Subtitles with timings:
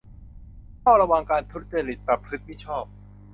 [0.81, 2.85] เฝ้าระวังการทุจริตประพฤติมิชอบ